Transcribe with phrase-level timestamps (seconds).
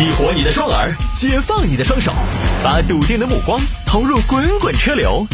[0.00, 2.10] 激活你的双耳，解放你的双手，
[2.64, 5.26] 把笃定的目光投入滚滚车流。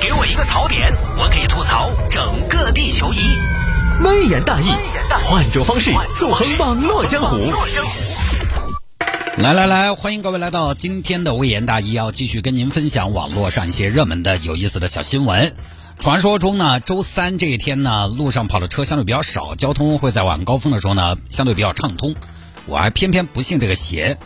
[0.00, 3.18] 给我一个槽点，我可以吐槽整个地球仪。
[4.02, 4.70] 微言大义，
[5.26, 7.36] 换种方式纵横网络江湖。
[9.36, 15.54] 来来来，欢迎各位来到今天的微言大义，要继续跟您分享网络上一些热门的、有意思的小新闻。
[15.98, 22.14] 传说中呢，周三这一天呢，路上跑的车相对比较少，交通会在晚高峰的时候呢，相对比较畅通。
[22.66, 24.18] 我还偏偏不信这个邪。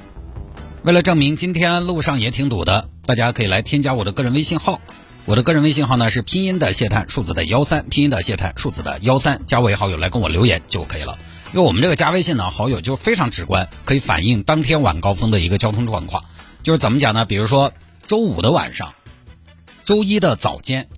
[0.83, 4.81] 为了证明今天路上也挺堵的，大家可以来添加我的个人微信号。
[5.25, 11.19] 我的个人微信号呢是拼音的谢探，数字的幺三，拼音的谢探，数字的幺三，加为好友来跟我留言就可以了。
[11.53, 16.25] 因为我们这个加微信呢，好友就非常直观，可以反映当天晚高峰的一个交通状况。
[16.63, 17.25] 就是怎么讲呢？
[17.25, 17.73] 比如说
[18.07, 18.95] 周五的晚上，
[19.85, 20.89] 周一的早间，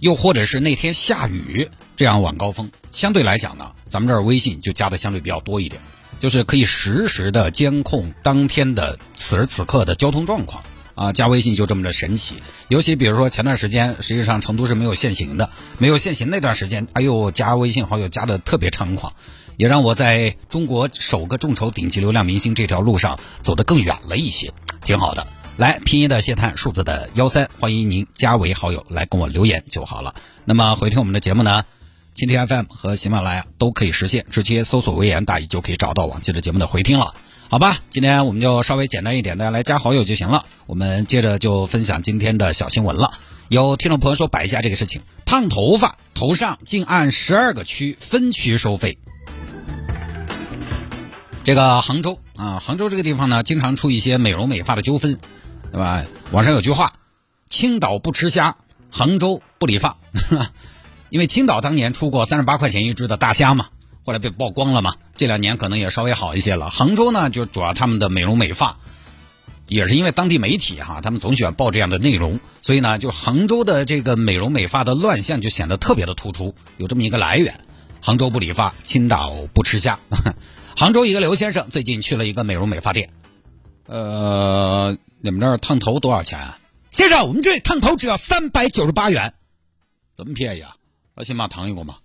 [0.00, 5.80] 又或者是那天下雨，这样晚高峰，相对来讲呢，咱们这儿微信就加的相对比较多一点，
[6.20, 10.62] 就是可以实时的监控当天的此时此刻的交通状况。
[10.94, 19.12] 啊，加微信就这么的神奇，尤其比如说前段时间，实际上成都是没有限行的，没有限行那段时间，哎呦，加微信好友加的特别猖狂，
[19.56, 24.52] 也让我在中国首个众筹顶级流量明星这条路上走得更远了一些，
[24.84, 25.28] 挺好的。
[25.56, 30.16] 来，拼音的谢探，数字的幺三，欢迎您加为好友来跟我留言就好了。
[30.44, 31.62] 那么回听我们的节目呢，
[32.18, 37.14] 蜻蜓 FM 和喜马拉雅都可以实现，直接搜索“微言大义”就可以找到往期的节目的回听了。
[37.48, 40.44] 好吧，今天我们就稍微简单一点，大家来加好友就行了。
[40.66, 43.12] 我们接着就分享今天的小新闻了。
[43.46, 48.98] 有听众朋友说摆一下这个事情：烫头发，头上竟按十二个区分区收费。
[51.44, 55.20] 这个杭州啊，杭州这个地方呢，经常出一些美容美发的纠纷，
[55.70, 56.04] 对吧？
[56.32, 56.94] 网上有句话：
[57.48, 58.56] 青岛不吃虾，
[58.90, 59.98] 杭州不理发。
[61.10, 63.68] 因为青岛当年出过三十八块钱一只的大虾嘛。
[64.04, 64.94] 后来被曝光了嘛？
[65.16, 66.70] 这两年可能也稍微好一些了。
[66.70, 68.78] 杭州呢，就主要他们的美容美发，
[69.66, 76.54] 也是因为当地媒体哈，他们总喜欢报这样的内容，所以呢，就杭州的这个美容美发的乱象就显得特别的突出。
[76.78, 77.60] 有这么一个来源：
[78.00, 79.98] 杭州不理发，青岛不吃虾。
[80.74, 83.10] 杭州一个刘先生最近去了一个美容美发店，
[83.86, 86.58] 呃，你们这儿烫头多少钱啊？
[86.92, 89.34] 先生，我们这里烫头只要三百九十八元，
[90.16, 90.76] 这么便宜啊？
[91.18, 91.96] 那先把烫一个嘛。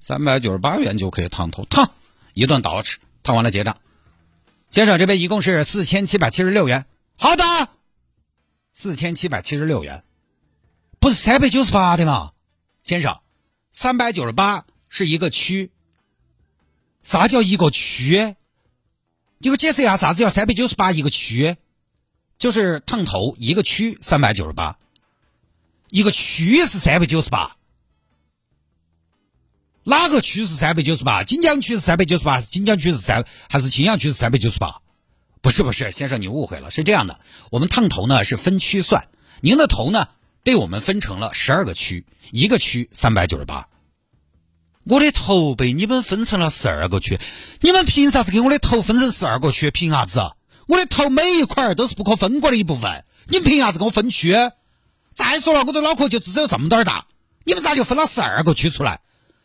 [0.00, 1.92] 三百九十八元就可以烫头，烫
[2.34, 3.78] 一顿倒吃，烫完了结账。
[4.68, 6.86] 先生，这边一共是四千七百七十六元。
[7.16, 7.44] 好的，
[8.72, 10.02] 四千七百七十六元，
[10.98, 12.32] 不是三百九十八的吗？
[12.82, 13.20] 先生，
[13.70, 15.70] 三百九十八是一个区。
[17.04, 18.34] 啥叫一个区？
[19.38, 21.56] 你给我解释一下，啥子叫三百九十八一个区？
[22.38, 24.78] 就是烫头一个区三百九十八，
[25.92, 27.56] 一个区是三百九十八。
[29.84, 31.22] 哪个区是三百九十八？
[31.22, 34.80] 锦江区是三百九十八，是锦江区是三还是青羊区是三百九十八？
[35.42, 37.20] 不是不是，先生你误会了，是这样的，
[37.50, 39.06] 我们烫头呢是分区算，
[39.42, 40.08] 您的头呢
[40.42, 43.68] 被我们分成了十二个区，一个区三百九十八。
[44.84, 47.20] 我的头被你们分成了十二个区，
[47.60, 49.70] 你们凭啥子给我的头分成十二个区？
[49.70, 50.32] 凭啥子？
[50.66, 54.34] 我的头每一块都是不可分割的一部分，你凭啥子给我分区？
[55.14, 57.06] 再说了，我的脑壳就只有这么点儿大，
[57.44, 59.00] 你们咋就分了十二个区出来？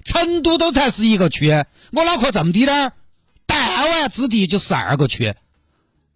[0.06, 1.52] 成都都才是一个区，
[1.92, 2.94] 我脑壳这么低点儿，
[3.46, 5.36] 弹丸之地就十二个区。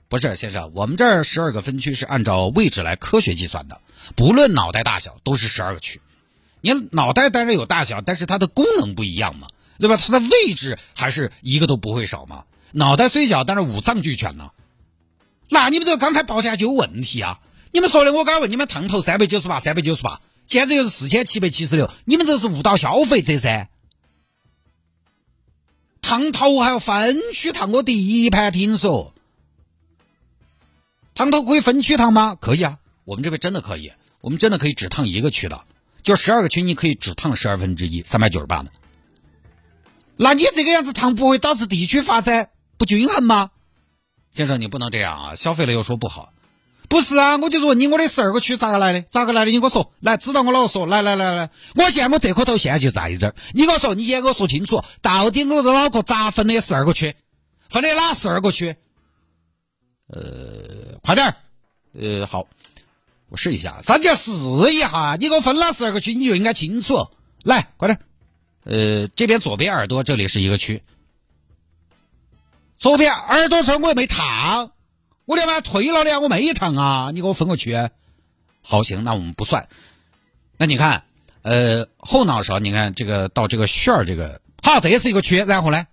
[0.08, 3.82] 不是先生，我们这儿十二个分区是按照位置来科学计算的，
[4.16, 6.02] 不论脑袋大小都是十二个区。
[6.62, 9.48] 你脑袋当然有大小，但是它的功能不一样嘛，
[9.80, 9.98] 对吧？
[9.98, 12.46] 它的位置还是一个都不会少嘛。
[12.72, 14.52] 脑袋虽小，但是五脏俱全呢。
[15.50, 17.40] 那你们这个刚才报价就有问题啊！
[17.72, 23.70] 你们说的，我刚问你们烫头三百九十八，三百九十八，现在又是四千七百七十六，你们这是误导消费者噻！
[26.02, 29.14] 烫头还要分区烫，我第一盘听说。
[31.14, 32.36] 烫头可以分区烫吗？
[32.36, 35.64] 可以啊，我们这边真的可以，我们真的可以只烫一个区的，
[36.02, 38.72] 就十二个区，你可以只烫十二分之一，三百九十八的。
[40.18, 43.52] 那你这个样子烫不会导致地区发展不均衡吗？
[44.32, 46.34] 先生，你不能这样啊，消费了又说不好。
[46.92, 49.02] 不是啊，我就是问你，我的十二个区咋个来的？
[49.04, 49.52] 咋个来的？
[49.52, 57.16] 你给我说，来，指导我老说，来来来来，我现在我这颗头现在就在这儿，你给我说，你先给我说清楚，到底我的脑壳咋分的十二个区？
[57.70, 58.76] 分的哪十二个区？
[60.08, 61.36] 呃，快点儿，
[61.98, 62.46] 呃，好，
[63.30, 64.30] 我试一下，啥叫试
[64.74, 65.16] 一下？
[65.18, 67.08] 你给我分了十二个区，你就应该清楚。
[67.46, 68.02] 来，快点，
[68.66, 70.84] 呃，这边左边耳朵这里是一个区，
[72.78, 74.74] 左边耳朵这我又没烫。
[75.32, 77.12] 我连把推了的，我没烫啊！
[77.14, 77.74] 你给我分个区，
[78.62, 79.70] 好行，那我们不算。
[80.58, 81.06] 那你看，
[81.42, 85.38] 呃，后脑勺，你看这个到这个旋儿，这个好，这也是一个区。
[85.38, 85.88] 然后呢，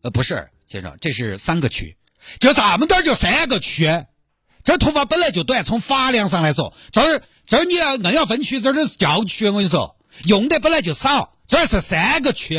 [0.00, 1.98] 呃，不是，先生，这是三个区，
[2.40, 4.06] 就这么点儿就三个区，
[4.64, 12.56] 这头发本来就短，从发量上来说，这儿这儿你要硬要分区，这儿是郊区，我跟你说，用的本来就少，这儿是三个区。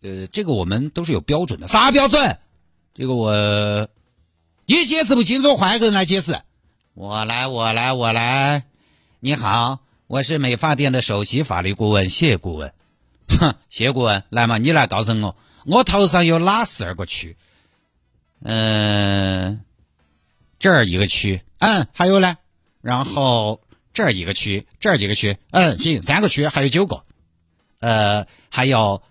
[0.00, 2.38] 呃，这个我们都是有标准的，啥标准？
[2.96, 3.88] 这个我
[4.66, 6.40] 你解释不清楚，换一个人来解释。
[6.94, 8.64] 我来，我来，我来。
[9.20, 12.72] 你好，我是美发店的首席法律顾问谢顾问。
[13.28, 17.36] 哼，谢顾问，来嘛，你来告诉我，我头上有哪十二个区？
[18.42, 19.62] 嗯、
[20.58, 22.36] 这儿一个区，嗯，还有呢，
[22.80, 23.60] 然后
[23.92, 27.02] 这儿一个区，这儿一个区，嗯，行，三个区，还有九个。
[27.80, 29.02] 呃，还有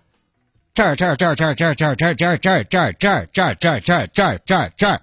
[0.72, 5.02] 这儿这儿这儿这儿这儿这儿这儿这儿这儿这儿这儿这儿这儿这儿这儿这儿这儿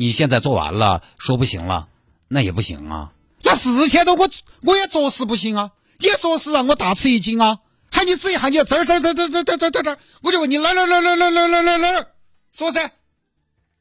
[0.00, 1.88] 你现在做完了，说不行了，
[2.26, 3.12] 那也不行啊。
[3.42, 4.30] 那四千多我
[4.62, 7.58] 我也着实不行啊，也着实让我大吃一惊啊！
[7.92, 12.06] 喊你指一下，你这儿这儿这儿这儿这儿这儿这儿这儿，我就问你哪儿哪儿哪儿哪儿哪儿哪儿哪儿哪儿哪儿，
[12.50, 12.92] 说噻。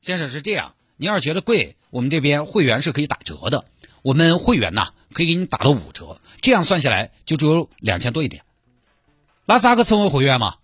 [0.02, 3.64] 先生是这样，你要是觉得贵，我们这边会员是可以打折的，
[4.02, 8.44] 我们会员呐可以给你打到五折，这样算下来就只有两千多一点。
[9.46, 10.56] 那咋个成为会员嘛？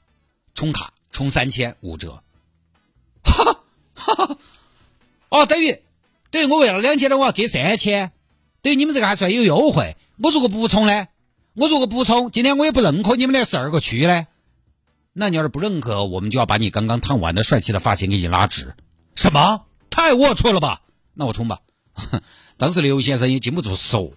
[0.54, 2.22] 充卡充三千五折。
[3.24, 3.64] 哈哈
[3.96, 4.38] 哈哈！
[5.36, 5.80] 哦，等于
[6.32, 8.12] 等于我为了两千的我要给三千，
[8.62, 9.98] 等于你们这个还算有优惠。
[10.22, 11.08] 我如果不充呢？
[11.54, 14.28] 我如果不充，今天我也不认可你们那十二个区呢。
[15.14, 18.76] 那你要是不认可，我们就要把你刚刚烫完的帅气的发型给你拉直。
[19.16, 19.66] 什么？
[19.90, 20.82] 太龌龊了吧？
[21.14, 21.60] 那我充吧。
[22.58, 24.12] 当时刘先生也禁不住说，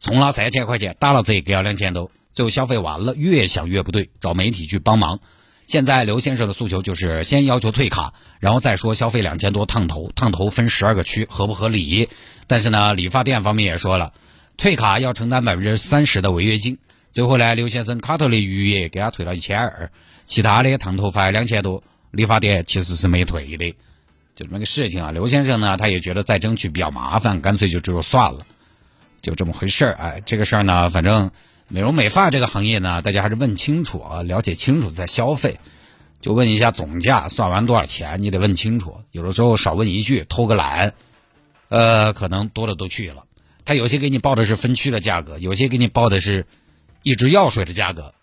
[0.00, 5.20] 充了三千块钱，打了折给了两千多，最后消费完了，越想越不对，找媒体去帮忙。
[5.66, 12.08] 现在刘先生的诉求就是先要求退卡，然后再说消费两千多烫头，烫头分十二个区合不合理？
[12.46, 14.12] 但是呢，理发店方面也说了，
[14.56, 16.78] 退卡要承担百分之三十的违约金。
[17.12, 19.90] 最后呢，刘先生卡头的余额给他退了一千二，
[20.26, 23.74] 其他的烫头发两千多，理发店其实是没退的。
[24.34, 28.44] 就这么个事情啊，刘先生呢，他也觉得再争取比较麻烦，干脆就只有算了，
[29.22, 29.94] 就这么回事儿。
[29.94, 31.30] 哎，这个事儿呢，反正
[31.68, 35.58] 美容美发这个行业呢，大家还是问清楚啊，了解清楚再消费。
[36.20, 38.96] 就问一下总价，算完多少钱，你得问清楚。
[39.10, 40.94] 有的时候少问一句，偷个懒，
[41.68, 43.24] 呃，可能多了都去了。
[43.66, 46.46] 他有些给你报的是分区的价格，有些给你报的是
[47.02, 48.14] 一支药水的价格。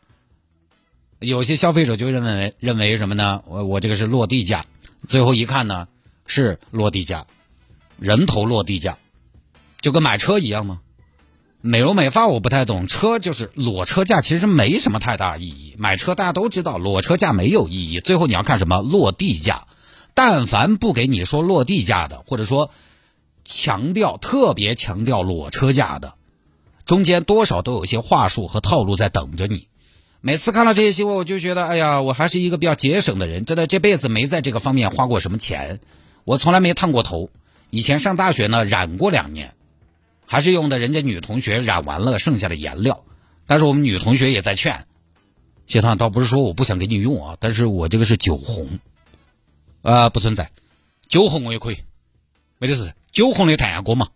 [1.19, 3.43] 有些消费者就认为认为什么呢？
[3.45, 4.65] 我我这个是落地价，
[5.05, 5.87] 最后一看呢
[6.25, 7.27] 是落地价，
[7.99, 8.97] 人头落地价，
[9.79, 10.81] 就跟买车一样吗？
[11.63, 15.75] 美容美发我不太懂，车就是裸车价，其实没什么太大意义。
[15.77, 17.99] 买车大家都知道，裸车价没有意义。
[17.99, 19.67] 最后你要看什么落地价，
[20.15, 22.71] 但凡不给你说落地价的，或者说
[23.45, 26.15] 强调特别强调裸车价的，
[26.83, 29.67] 中间多少都有一些话术和套路在等着你。
[30.19, 35.79] 每次看到这些新闻，我就觉得，哎呀，我还是一个比较节省的人，真的这辈子没在这个方面花过什么钱。
[36.23, 37.29] 我从来没烫过头，
[37.69, 39.53] 以前上大学呢染过两年。
[40.31, 43.03] 还是用的人家女同学染完了剩下的颜料，
[43.47, 44.87] 但是我们女同学也在劝，
[45.67, 48.79] 谢探倒不是说我不想给你用啊，但是我这个是酒红，
[49.81, 50.49] 啊、不存在，
[51.09, 51.79] 酒红我也可以，
[52.59, 54.07] 没得事，酒红的太阳锅嘛，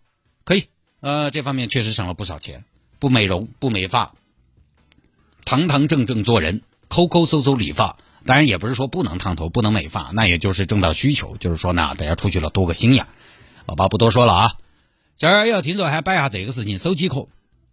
[0.42, 0.64] 可以，
[1.00, 2.64] 呃，这方面确实省了不少钱，
[2.98, 4.14] 不美容不美发，
[5.44, 13.06] 堂堂正正做人，抠抠搜搜理发，当然也不是说不能烫头不能美发，那也就是正当需求，就是说呢，大家出去了多个心眼，
[13.66, 14.52] 好吧，不多说了啊。
[15.18, 17.26] 这儿也要听着，还摆一下这个事情，手机壳。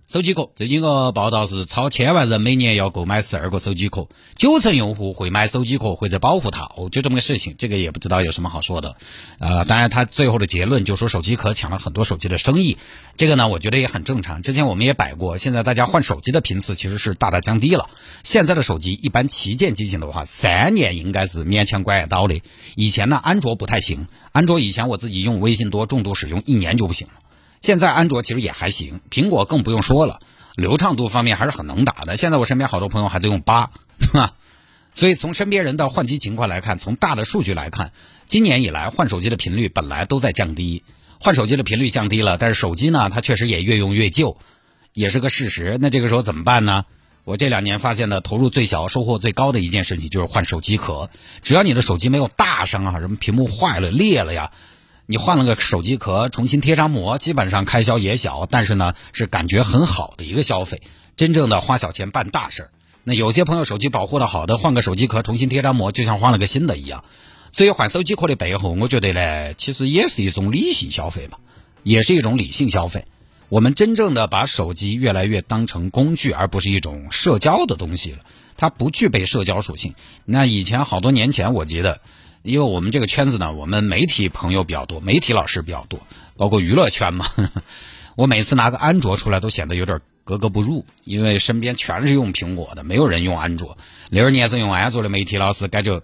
[0.09, 7.55] 手机壳最近个报道是，超千万人每年要购买十二个手机壳，九成用户会买手机壳或者保护套，就这么个事情。
[7.57, 8.95] 这个也不知道有什么好说的。
[9.39, 12.77] 呃，当然他最后的结论就说手机壳抢了很多手机的生意，
[13.17, 14.41] 这个呢，我觉得也很正常。
[14.41, 17.89] 之前我们也摆过，现在大家换手机的频次其实是大大降低了。
[18.23, 22.41] 现在的手机一般旗舰机型的话，三年应该是勉强管得到的。
[22.75, 27.13] 以前呢，安卓不太行，安卓以前我自己用微信多重度使用，一年就不行了。
[27.63, 30.19] 现在安卓其实也还行，苹果更不用说了，
[30.55, 32.17] 流畅度方面还是很能打的。
[32.17, 33.71] 现在我身边好多朋友还在用八，
[34.11, 34.33] 哈，
[34.91, 37.93] 所以从身边人的换机情况来看，从大的数据来看，
[38.27, 40.83] 今年以来换手机的频率本来都在降低，
[41.21, 44.35] 换手机的频率降低了，但是手机呢，它确实也越用越旧，
[44.91, 45.77] 也是个事实。
[45.79, 46.83] 那这个时候怎么办呢？
[47.23, 51.09] 我这两年发现的投入最小、收获最高的一件事情就是换手机壳。
[51.41, 54.51] 只要你的手机没有大伤啊，什么屏幕坏了、裂了呀，
[55.05, 60.81] 你换了个手机壳，重新贴张膜，基本上开销也小，但是呢是感觉很好的一个消费。
[61.15, 62.71] 真正的花小钱办大事儿。
[63.03, 67.03] 那有些朋友手机保护的好的，换个手机壳，重新贴张膜，就像换了个新的一样。
[67.51, 71.37] 所以换手机壳的背后，我觉得呢，其实也是一种理性消费嘛，
[71.83, 73.05] 也是一种理性消费。
[73.49, 78.19] 我们真正的把手机越来越当成工具，而不是一种社交的东西了。
[78.57, 79.93] 它不具备社交属性。
[80.25, 82.01] 那以前好多年前，我记得，
[82.43, 85.99] 因为我们这个圈子呢，我们媒体朋友比较多，媒体老师比较多，
[86.37, 87.25] 包括娱乐圈嘛。
[88.15, 93.77] 我每次拿个安卓出来，都显得有点格格不入，因为身边全是用苹果的，没有人用安卓。
[94.11, 96.01] 那二年是用安卓的媒体老师，感觉，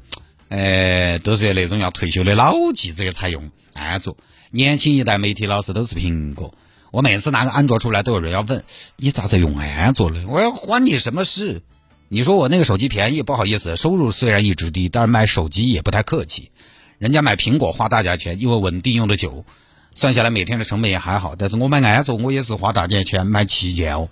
[0.48, 4.18] 呃，都是那种要退休的老记者才用安卓。
[4.50, 6.56] 年轻一代媒体老师都是苹果。
[6.92, 8.64] 我每次拿个安卓出来，都有人要问
[8.96, 10.26] 你咋子用安卓的？
[10.28, 11.62] 我要关你什么事？
[12.12, 16.50] 你说我那个手机便宜，不好意思，收入虽然一直低，但是买手机也不太客气。
[16.98, 19.46] 人家买苹果花大价钱，因为稳定用的久，
[19.94, 21.36] 算下来每天的成本也还好。
[21.36, 24.10] 但是我买安卓，我也是花大价钱买旗舰哦。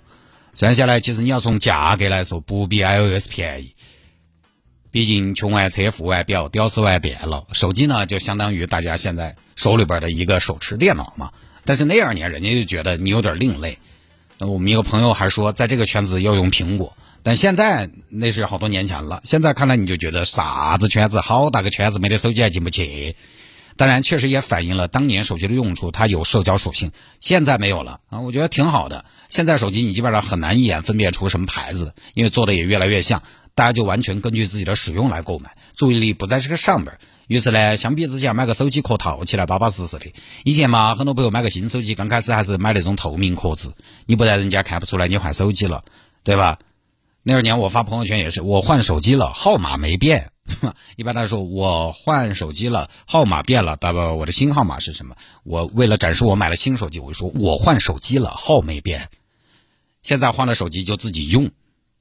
[0.54, 3.74] 算下来，其实你要从价格来说，不比 iOS 便宜。
[4.92, 11.32] 毕竟穷完车，富完表，屌丝完电脑，手机呢就相当于大家现在手里边的一个手持电脑嘛。
[11.64, 13.78] 但是那二年，人家就觉得你有点另类。
[14.38, 16.96] 那我们一个朋友还说，在这个圈子要用苹果。
[17.28, 19.20] 但现在那是好多年前了。
[19.22, 23.16] 现在看来，你就觉得啥子圈子，好大个圈子，没得手机还进不去。
[23.76, 26.90] 当然，确实也反映了当年手机的用处，它有社交属性。
[27.20, 29.04] 现在没有了啊，我觉得挺好的。
[29.28, 33.22] 现在手机你基本上很难一眼分辨出什么牌子，因为做的也越来越像，
[33.54, 36.96] 大家就完全根据自己的使用来购买，注意力不在这个上边。
[37.26, 40.14] 于是呢，相比之下，买个手机壳套起来巴巴适适的。
[40.44, 43.74] 以前嘛，很多朋友买个新手机，刚开始还是买那种透明壳子，
[44.06, 45.84] 你不然人家看不出来你换手机了，
[46.24, 46.58] 对吧？
[47.22, 50.30] 那二年我发朋友圈也是，我换手机了，号码没变。
[50.96, 55.14] 一般来说，我换手机了，号码变了，爸爸，我的新号码是什么？
[55.44, 59.10] 我为了展示我买了新手机，我就说我换手机了，号没变。
[60.00, 61.50] 现在换了手机就自己用。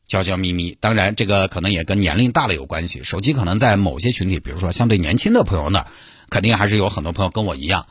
[0.07, 3.03] 悄悄咪咪，当然这个可能也跟年龄大了有关系。
[3.03, 5.87] 手机可能在某些群体，比如说相对年轻的朋友那儿，
[6.29, 7.85] 肯定还是有很多朋友跟我一样，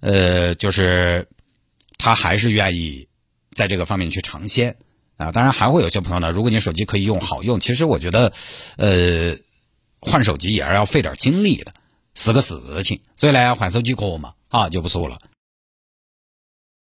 [0.00, 1.26] 呃，就是
[1.96, 3.08] 他还是愿意
[3.54, 4.76] 在这个方面去尝鲜
[5.22, 5.32] 啊。
[5.32, 8.32] 当然还会有些朋友呢，如果你手机可以用好用，其实我觉得，
[8.76, 9.36] 呃，
[10.00, 11.72] 换手机也是要费点精力的，
[12.14, 13.00] 死个事情。
[13.16, 15.18] 所以呢，换手机可嘛，啊，就不说了。